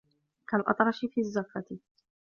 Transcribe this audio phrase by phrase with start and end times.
[0.47, 1.77] كالأطرش في الزَّفَّة